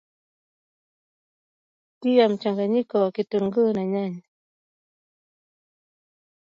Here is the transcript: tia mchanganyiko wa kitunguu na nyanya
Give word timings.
tia 2.01 2.29
mchanganyiko 2.29 2.97
wa 3.01 3.11
kitunguu 3.11 3.73
na 3.73 3.85
nyanya 3.85 4.21